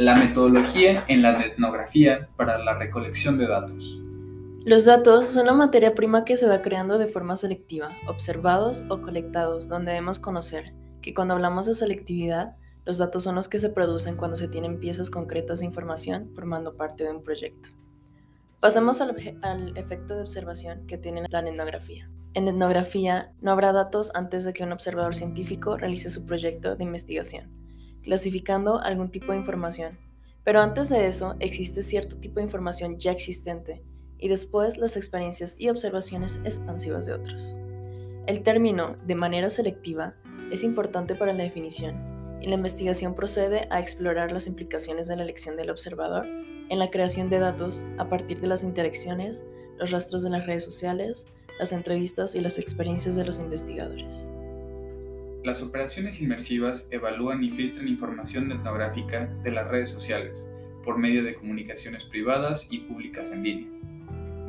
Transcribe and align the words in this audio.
La 0.00 0.14
metodología 0.14 1.04
en 1.08 1.20
la 1.20 1.32
etnografía 1.32 2.26
para 2.38 2.56
la 2.56 2.78
recolección 2.78 3.36
de 3.36 3.46
datos. 3.46 3.98
Los 4.64 4.86
datos 4.86 5.26
son 5.26 5.44
la 5.44 5.52
materia 5.52 5.94
prima 5.94 6.24
que 6.24 6.38
se 6.38 6.48
va 6.48 6.62
creando 6.62 6.96
de 6.96 7.08
forma 7.08 7.36
selectiva, 7.36 7.90
observados 8.08 8.82
o 8.88 9.02
colectados, 9.02 9.68
donde 9.68 9.90
debemos 9.90 10.18
conocer 10.18 10.72
que 11.02 11.12
cuando 11.12 11.34
hablamos 11.34 11.66
de 11.66 11.74
selectividad, 11.74 12.56
los 12.86 12.96
datos 12.96 13.24
son 13.24 13.34
los 13.34 13.48
que 13.48 13.58
se 13.58 13.68
producen 13.68 14.16
cuando 14.16 14.38
se 14.38 14.48
tienen 14.48 14.80
piezas 14.80 15.10
concretas 15.10 15.58
de 15.58 15.66
información 15.66 16.30
formando 16.34 16.78
parte 16.78 17.04
de 17.04 17.10
un 17.10 17.22
proyecto. 17.22 17.68
Pasemos 18.58 19.02
al, 19.02 19.38
al 19.42 19.76
efecto 19.76 20.14
de 20.14 20.22
observación 20.22 20.86
que 20.86 20.96
tiene 20.96 21.26
la 21.28 21.40
etnografía. 21.40 22.08
En 22.32 22.48
etnografía 22.48 23.32
no 23.42 23.50
habrá 23.50 23.74
datos 23.74 24.12
antes 24.14 24.44
de 24.44 24.54
que 24.54 24.64
un 24.64 24.72
observador 24.72 25.14
científico 25.14 25.76
realice 25.76 26.08
su 26.08 26.24
proyecto 26.24 26.74
de 26.74 26.84
investigación, 26.84 27.59
clasificando 28.02 28.78
algún 28.78 29.10
tipo 29.10 29.32
de 29.32 29.38
información. 29.38 29.98
Pero 30.44 30.60
antes 30.60 30.88
de 30.88 31.06
eso 31.06 31.36
existe 31.38 31.82
cierto 31.82 32.16
tipo 32.16 32.36
de 32.36 32.44
información 32.44 32.98
ya 32.98 33.12
existente 33.12 33.82
y 34.18 34.28
después 34.28 34.78
las 34.78 34.96
experiencias 34.96 35.56
y 35.58 35.68
observaciones 35.68 36.40
expansivas 36.44 37.06
de 37.06 37.14
otros. 37.14 37.54
El 38.26 38.42
término 38.42 38.96
de 39.06 39.14
manera 39.14 39.50
selectiva 39.50 40.14
es 40.50 40.62
importante 40.62 41.14
para 41.14 41.32
la 41.32 41.42
definición 41.42 42.38
y 42.40 42.48
la 42.48 42.54
investigación 42.54 43.14
procede 43.14 43.66
a 43.70 43.80
explorar 43.80 44.32
las 44.32 44.46
implicaciones 44.46 45.08
de 45.08 45.16
la 45.16 45.22
elección 45.22 45.56
del 45.56 45.70
observador 45.70 46.26
en 46.26 46.78
la 46.78 46.90
creación 46.90 47.28
de 47.28 47.38
datos 47.38 47.84
a 47.98 48.08
partir 48.08 48.40
de 48.40 48.46
las 48.46 48.62
interacciones, 48.62 49.44
los 49.78 49.90
rastros 49.90 50.22
de 50.22 50.30
las 50.30 50.46
redes 50.46 50.64
sociales, 50.64 51.26
las 51.58 51.72
entrevistas 51.72 52.34
y 52.34 52.40
las 52.40 52.58
experiencias 52.58 53.16
de 53.16 53.24
los 53.24 53.38
investigadores. 53.38 54.26
Las 55.42 55.62
operaciones 55.62 56.20
inmersivas 56.20 56.88
evalúan 56.90 57.42
y 57.42 57.50
filtran 57.50 57.88
información 57.88 58.52
etnográfica 58.52 59.26
de 59.42 59.50
las 59.50 59.68
redes 59.68 59.90
sociales 59.90 60.48
por 60.84 60.98
medio 60.98 61.24
de 61.24 61.34
comunicaciones 61.34 62.04
privadas 62.04 62.68
y 62.70 62.80
públicas 62.80 63.32
en 63.32 63.42
línea 63.42 63.80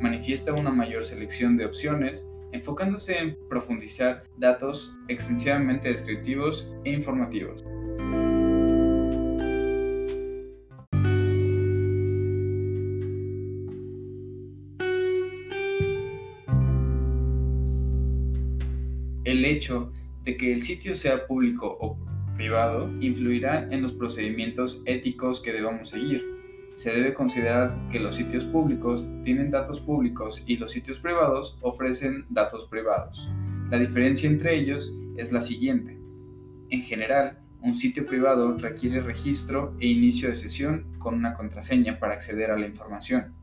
manifiesta 0.02 0.52
una 0.52 0.70
mayor 0.70 1.06
selección 1.06 1.56
de 1.56 1.64
opciones, 1.64 2.28
enfocándose 2.50 3.18
en 3.18 3.38
profundizar 3.48 4.24
datos 4.36 4.98
extensivamente 5.08 5.88
descriptivos 5.88 6.68
e 6.84 6.90
informativos. 6.90 7.64
El 19.24 19.44
hecho 19.44 19.92
de 20.24 20.36
que 20.36 20.52
el 20.52 20.62
sitio 20.62 20.94
sea 20.94 21.26
público 21.26 21.76
o 21.80 21.98
privado 22.34 22.90
influirá 23.00 23.68
en 23.70 23.82
los 23.82 23.92
procedimientos 23.92 24.82
éticos 24.86 25.40
que 25.40 25.52
debamos 25.52 25.90
seguir 25.90 26.32
se 26.74 26.92
debe 26.92 27.12
considerar 27.12 27.76
que 27.90 28.00
los 28.00 28.16
sitios 28.16 28.44
públicos 28.44 29.08
tienen 29.24 29.50
datos 29.50 29.80
públicos 29.80 30.42
y 30.46 30.56
los 30.56 30.70
sitios 30.70 30.98
privados 30.98 31.58
ofrecen 31.60 32.24
datos 32.30 32.64
privados. 32.66 33.28
La 33.70 33.78
diferencia 33.78 34.28
entre 34.28 34.58
ellos 34.58 34.94
es 35.16 35.32
la 35.32 35.40
siguiente. 35.40 35.98
En 36.70 36.82
general, 36.82 37.38
un 37.60 37.74
sitio 37.74 38.06
privado 38.06 38.56
requiere 38.56 39.00
registro 39.00 39.76
e 39.78 39.86
inicio 39.86 40.28
de 40.28 40.34
sesión 40.34 40.96
con 40.98 41.14
una 41.14 41.34
contraseña 41.34 41.98
para 41.98 42.14
acceder 42.14 42.50
a 42.50 42.58
la 42.58 42.66
información. 42.66 43.34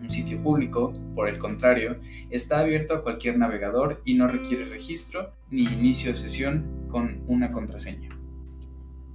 Un 0.00 0.10
sitio 0.10 0.42
público, 0.42 0.92
por 1.14 1.28
el 1.28 1.38
contrario, 1.38 1.96
está 2.30 2.60
abierto 2.60 2.94
a 2.94 3.02
cualquier 3.02 3.36
navegador 3.36 4.00
y 4.04 4.14
no 4.14 4.28
requiere 4.28 4.64
registro 4.64 5.32
ni 5.50 5.62
inicio 5.62 6.12
de 6.12 6.16
sesión 6.16 6.86
con 6.88 7.22
una 7.26 7.52
contraseña. 7.52 8.16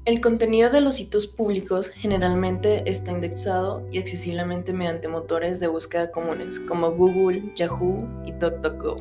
El 0.06 0.22
contenido 0.22 0.70
de 0.70 0.82
los 0.82 0.98
sitios 0.98 1.26
públicos 1.26 1.90
generalmente 1.90 2.88
está 2.88 3.12
indexado 3.12 3.88
y 3.92 3.98
accesiblemente 3.98 4.72
mediante 4.72 5.08
motores 5.08 5.60
de 5.60 5.66
búsqueda 5.66 6.12
comunes 6.12 6.60
como 6.60 6.92
Google, 6.92 7.52
Yahoo 7.56 8.08
y 8.24 8.32
DuckDuckGo. 8.34 8.98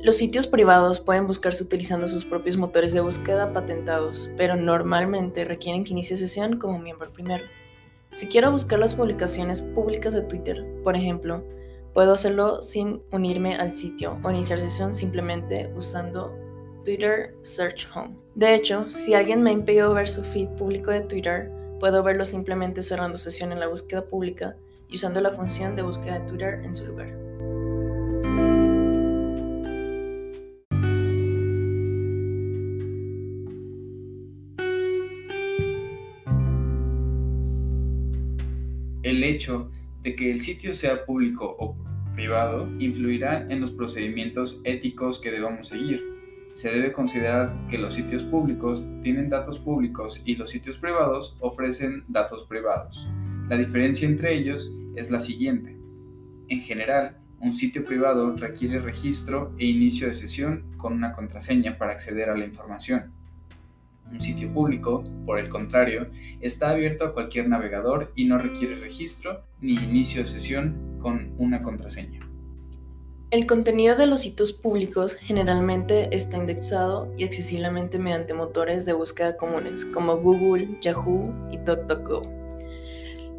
Los 0.00 0.16
sitios 0.16 0.46
privados 0.46 1.00
pueden 1.00 1.26
buscarse 1.26 1.64
utilizando 1.64 2.06
sus 2.06 2.24
propios 2.24 2.56
motores 2.56 2.92
de 2.92 3.00
búsqueda 3.00 3.52
patentados, 3.52 4.30
pero 4.36 4.54
normalmente 4.54 5.44
requieren 5.44 5.82
que 5.82 5.90
inicie 5.90 6.16
sesión 6.16 6.58
como 6.58 6.78
miembro 6.78 7.12
primero. 7.12 7.44
Si 8.12 8.26
quiero 8.26 8.50
buscar 8.50 8.78
las 8.78 8.94
publicaciones 8.94 9.62
públicas 9.62 10.12
de 10.12 10.22
Twitter, 10.22 10.64
por 10.82 10.96
ejemplo, 10.96 11.44
puedo 11.94 12.12
hacerlo 12.12 12.62
sin 12.62 13.02
unirme 13.12 13.54
al 13.54 13.76
sitio 13.76 14.18
o 14.22 14.30
iniciar 14.30 14.58
sesión 14.60 14.94
simplemente 14.94 15.72
usando 15.76 16.34
Twitter 16.84 17.34
Search 17.42 17.86
Home. 17.94 18.16
De 18.34 18.54
hecho, 18.54 18.90
si 18.90 19.14
alguien 19.14 19.42
me 19.42 19.50
ha 19.50 19.54
impedido 19.54 19.94
ver 19.94 20.08
su 20.08 20.22
feed 20.22 20.48
público 20.50 20.90
de 20.90 21.02
Twitter, 21.02 21.50
puedo 21.78 22.02
verlo 22.02 22.24
simplemente 22.24 22.82
cerrando 22.82 23.16
sesión 23.16 23.52
en 23.52 23.60
la 23.60 23.68
búsqueda 23.68 24.04
pública 24.04 24.56
y 24.88 24.96
usando 24.96 25.20
la 25.20 25.30
función 25.30 25.76
de 25.76 25.82
búsqueda 25.82 26.18
de 26.18 26.26
Twitter 26.26 26.60
en 26.64 26.74
su 26.74 26.86
lugar. 26.86 27.19
El 39.10 39.24
hecho 39.24 39.72
de 40.02 40.14
que 40.14 40.30
el 40.30 40.40
sitio 40.40 40.72
sea 40.72 41.04
público 41.04 41.56
o 41.58 41.76
privado 42.14 42.70
influirá 42.78 43.44
en 43.50 43.60
los 43.60 43.72
procedimientos 43.72 44.60
éticos 44.64 45.18
que 45.18 45.32
debamos 45.32 45.66
seguir 45.66 46.00
se 46.52 46.70
debe 46.70 46.92
considerar 46.92 47.66
que 47.68 47.76
los 47.76 47.94
sitios 47.94 48.22
públicos 48.22 48.88
tienen 49.02 49.28
datos 49.28 49.58
públicos 49.58 50.22
y 50.24 50.36
los 50.36 50.50
sitios 50.50 50.78
privados 50.78 51.36
ofrecen 51.40 52.04
datos 52.06 52.44
privados. 52.44 53.08
La 53.48 53.56
diferencia 53.56 54.06
entre 54.06 54.38
ellos 54.38 54.72
es 54.94 55.10
la 55.10 55.18
siguiente. 55.18 55.76
En 56.46 56.60
general, 56.60 57.18
un 57.40 57.52
sitio 57.52 57.84
privado 57.84 58.36
requiere 58.36 58.78
registro 58.78 59.52
e 59.58 59.66
inicio 59.66 60.06
de 60.06 60.14
sesión 60.14 60.76
con 60.76 60.92
una 60.92 61.10
contraseña 61.10 61.78
para 61.78 61.92
acceder 61.92 62.28
a 62.28 62.36
la 62.36 62.44
información. 62.44 63.12
Un 64.10 64.20
sitio 64.20 64.52
público, 64.52 65.04
por 65.26 65.38
el 65.38 65.48
contrario, 65.48 66.08
está 66.40 66.70
abierto 66.70 67.04
a 67.04 67.14
cualquier 67.14 67.48
navegador 67.48 68.12
y 68.16 68.24
no 68.24 68.38
requiere 68.38 68.74
registro 68.74 69.44
ni 69.60 69.74
inicio 69.74 70.22
de 70.22 70.26
sesión 70.26 70.98
con 71.00 71.32
una 71.38 71.62
contraseña. 71.62 72.30
El 73.30 73.46
contenido 73.46 73.94
de 73.94 74.08
los 74.08 74.22
sitios 74.22 74.52
públicos 74.52 75.14
generalmente 75.14 76.16
está 76.16 76.36
indexado 76.36 77.14
y 77.16 77.22
accesiblemente 77.22 78.00
mediante 78.00 78.34
motores 78.34 78.84
de 78.86 78.92
búsqueda 78.92 79.36
comunes 79.36 79.84
como 79.84 80.16
Google, 80.16 80.78
Yahoo 80.80 81.32
y 81.52 81.58
DuckDuckGo. 81.58 82.22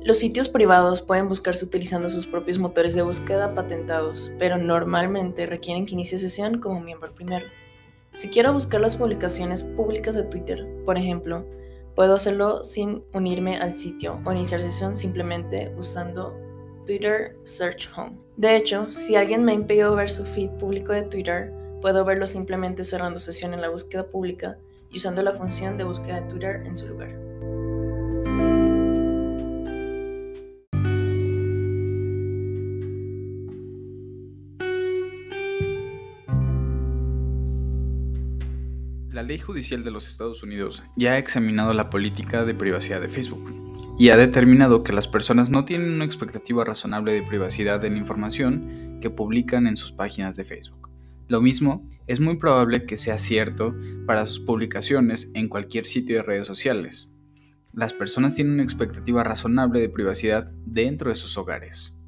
Los 0.03 0.17
sitios 0.17 0.47
privados 0.47 1.01
pueden 1.01 1.27
buscarse 1.27 1.65
utilizando 1.65 2.07
sus 2.07 2.25
propios 2.25 2.57
motores 2.57 2.95
de 2.95 3.01
búsqueda 3.01 3.53
patentados, 3.53 4.31
pero 4.39 4.57
normalmente 4.57 5.45
requieren 5.45 5.85
que 5.85 5.93
inicie 5.93 6.17
sesión 6.17 6.61
como 6.61 6.79
miembro 6.79 7.13
primero. 7.13 7.45
Si 8.13 8.29
quiero 8.29 8.53
buscar 8.53 8.81
las 8.81 8.95
publicaciones 8.95 9.63
públicas 9.63 10.15
de 10.15 10.23
Twitter, 10.23 10.67
por 10.85 10.97
ejemplo, 10.97 11.45
puedo 11.95 12.15
hacerlo 12.15 12.63
sin 12.63 13.03
unirme 13.13 13.57
al 13.57 13.77
sitio 13.77 14.19
o 14.25 14.31
iniciar 14.31 14.61
sesión 14.61 14.97
simplemente 14.97 15.73
usando 15.77 16.35
Twitter 16.85 17.37
Search 17.45 17.89
Home. 17.95 18.17
De 18.35 18.55
hecho, 18.57 18.91
si 18.91 19.15
alguien 19.15 19.43
me 19.43 19.53
ha 19.53 19.55
impedido 19.55 19.95
ver 19.95 20.09
su 20.09 20.25
feed 20.25 20.49
público 20.59 20.91
de 20.91 21.03
Twitter, 21.03 21.53
puedo 21.81 22.03
verlo 22.03 22.27
simplemente 22.27 22.83
cerrando 22.83 23.17
sesión 23.17 23.53
en 23.53 23.61
la 23.61 23.69
búsqueda 23.69 24.05
pública 24.05 24.57
y 24.91 24.97
usando 24.97 25.21
la 25.21 25.33
función 25.33 25.77
de 25.77 25.85
búsqueda 25.85 26.21
de 26.21 26.27
Twitter 26.27 26.63
en 26.65 26.75
su 26.75 26.87
lugar. 26.89 27.30
La 39.11 39.23
ley 39.23 39.39
judicial 39.39 39.83
de 39.83 39.91
los 39.91 40.07
Estados 40.07 40.41
Unidos 40.41 40.83
ya 40.95 41.13
ha 41.13 41.17
examinado 41.17 41.73
la 41.73 41.89
política 41.89 42.45
de 42.45 42.55
privacidad 42.55 43.01
de 43.01 43.09
Facebook 43.09 43.43
y 43.99 44.07
ha 44.07 44.15
determinado 44.15 44.85
que 44.85 44.93
las 44.93 45.09
personas 45.09 45.49
no 45.49 45.65
tienen 45.65 45.91
una 45.91 46.05
expectativa 46.05 46.63
razonable 46.63 47.11
de 47.11 47.21
privacidad 47.21 47.83
en 47.83 47.93
la 47.93 47.99
información 47.99 48.99
que 49.01 49.09
publican 49.09 49.67
en 49.67 49.75
sus 49.75 49.91
páginas 49.91 50.37
de 50.37 50.45
Facebook. 50.45 50.89
Lo 51.27 51.41
mismo 51.41 51.89
es 52.07 52.21
muy 52.21 52.37
probable 52.37 52.85
que 52.85 52.95
sea 52.95 53.17
cierto 53.17 53.75
para 54.07 54.25
sus 54.25 54.39
publicaciones 54.39 55.29
en 55.33 55.49
cualquier 55.49 55.85
sitio 55.85 56.15
de 56.15 56.23
redes 56.23 56.47
sociales. 56.47 57.09
Las 57.73 57.93
personas 57.93 58.35
tienen 58.35 58.53
una 58.53 58.63
expectativa 58.63 59.25
razonable 59.25 59.81
de 59.81 59.89
privacidad 59.89 60.51
dentro 60.65 61.09
de 61.09 61.15
sus 61.15 61.37
hogares. 61.37 62.00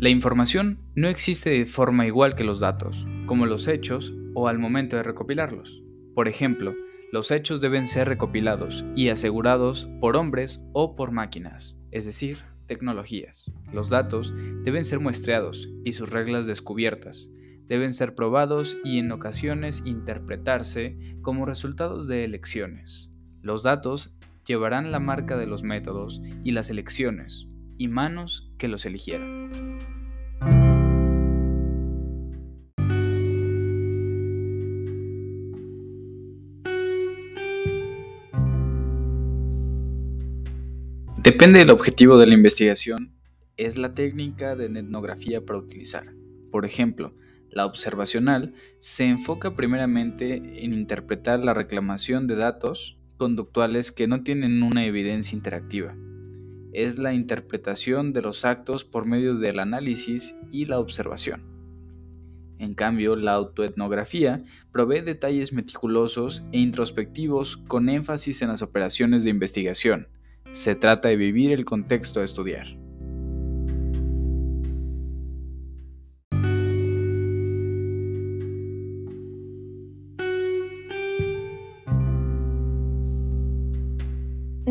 La 0.00 0.08
información 0.08 0.78
no 0.94 1.08
existe 1.08 1.50
de 1.50 1.66
forma 1.66 2.06
igual 2.06 2.34
que 2.34 2.42
los 2.42 2.58
datos, 2.58 3.06
como 3.26 3.44
los 3.44 3.68
hechos 3.68 4.14
o 4.32 4.48
al 4.48 4.58
momento 4.58 4.96
de 4.96 5.02
recopilarlos. 5.02 5.82
Por 6.14 6.26
ejemplo, 6.26 6.74
los 7.12 7.30
hechos 7.30 7.60
deben 7.60 7.86
ser 7.86 8.08
recopilados 8.08 8.82
y 8.96 9.10
asegurados 9.10 9.90
por 10.00 10.16
hombres 10.16 10.62
o 10.72 10.96
por 10.96 11.10
máquinas, 11.10 11.78
es 11.90 12.06
decir, 12.06 12.38
tecnologías. 12.66 13.52
Los 13.74 13.90
datos 13.90 14.32
deben 14.64 14.86
ser 14.86 15.00
muestreados 15.00 15.68
y 15.84 15.92
sus 15.92 16.08
reglas 16.08 16.46
descubiertas. 16.46 17.28
Deben 17.68 17.92
ser 17.92 18.14
probados 18.14 18.78
y 18.82 19.00
en 19.00 19.12
ocasiones 19.12 19.82
interpretarse 19.84 20.96
como 21.20 21.44
resultados 21.44 22.08
de 22.08 22.24
elecciones. 22.24 23.12
Los 23.42 23.64
datos 23.64 24.14
llevarán 24.46 24.92
la 24.92 24.98
marca 24.98 25.36
de 25.36 25.46
los 25.46 25.62
métodos 25.62 26.22
y 26.42 26.52
las 26.52 26.70
elecciones, 26.70 27.49
y 27.80 27.88
manos 27.88 28.52
que 28.58 28.68
los 28.68 28.84
eligieron. 28.84 29.48
Depende 41.22 41.60
del 41.60 41.70
objetivo 41.70 42.18
de 42.18 42.26
la 42.26 42.34
investigación, 42.34 43.14
es 43.56 43.78
la 43.78 43.94
técnica 43.94 44.56
de 44.56 44.66
etnografía 44.66 45.46
para 45.46 45.58
utilizar. 45.58 46.12
Por 46.50 46.66
ejemplo, 46.66 47.14
la 47.48 47.64
observacional 47.64 48.52
se 48.78 49.04
enfoca 49.04 49.56
primeramente 49.56 50.34
en 50.62 50.74
interpretar 50.74 51.42
la 51.42 51.54
reclamación 51.54 52.26
de 52.26 52.36
datos 52.36 52.98
conductuales 53.16 53.90
que 53.90 54.06
no 54.06 54.22
tienen 54.22 54.62
una 54.62 54.84
evidencia 54.84 55.34
interactiva. 55.34 55.96
Es 56.72 56.98
la 56.98 57.14
interpretación 57.14 58.12
de 58.12 58.22
los 58.22 58.44
actos 58.44 58.84
por 58.84 59.06
medio 59.06 59.34
del 59.34 59.58
análisis 59.58 60.36
y 60.52 60.66
la 60.66 60.78
observación. 60.78 61.42
En 62.58 62.74
cambio, 62.74 63.16
la 63.16 63.32
autoetnografía 63.32 64.42
provee 64.70 65.00
detalles 65.00 65.52
meticulosos 65.52 66.42
e 66.52 66.58
introspectivos 66.58 67.56
con 67.56 67.88
énfasis 67.88 68.42
en 68.42 68.48
las 68.48 68.62
operaciones 68.62 69.24
de 69.24 69.30
investigación, 69.30 70.08
se 70.50 70.74
trata 70.74 71.08
de 71.08 71.16
vivir 71.16 71.52
el 71.52 71.64
contexto 71.64 72.18
de 72.18 72.24
estudiar. 72.24 72.79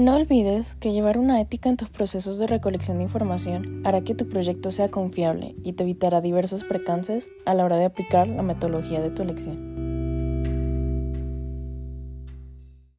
No 0.09 0.15
olvides 0.15 0.73
que 0.73 0.91
llevar 0.91 1.19
una 1.19 1.39
ética 1.39 1.69
en 1.69 1.77
tus 1.77 1.87
procesos 1.87 2.39
de 2.39 2.47
recolección 2.47 2.97
de 2.97 3.03
información 3.03 3.83
hará 3.85 4.01
que 4.01 4.15
tu 4.15 4.27
proyecto 4.27 4.71
sea 4.71 4.89
confiable 4.89 5.53
y 5.63 5.73
te 5.73 5.83
evitará 5.83 6.19
diversos 6.19 6.63
precances 6.63 7.29
a 7.45 7.53
la 7.53 7.63
hora 7.63 7.77
de 7.77 7.85
aplicar 7.85 8.27
la 8.27 8.41
metodología 8.41 9.01
de 9.01 9.11
tu 9.11 9.21
elección. 9.21 9.68